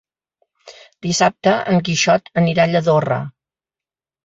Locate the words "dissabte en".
1.07-1.85